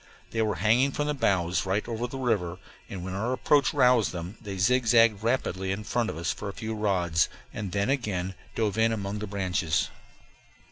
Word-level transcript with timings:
They 0.31 0.41
were 0.41 0.55
hanging 0.55 0.93
from 0.93 1.05
the 1.05 1.13
boughs 1.13 1.63
right 1.67 1.87
over 1.87 2.07
the 2.07 2.17
river, 2.17 2.57
and 2.89 3.05
when 3.05 3.13
our 3.13 3.33
approach 3.33 3.71
roused 3.71 4.11
them 4.11 4.35
they 4.41 4.57
zigzagged 4.57 5.21
rapidly 5.21 5.71
in 5.71 5.83
front 5.83 6.09
of 6.09 6.17
us 6.17 6.31
for 6.33 6.49
a 6.49 6.53
few 6.53 6.73
rods, 6.73 7.29
and 7.53 7.71
then 7.71 7.91
again 7.91 8.33
dove 8.55 8.79
in 8.79 8.91
among 8.91 9.19
the 9.19 9.27
branches. 9.27 9.89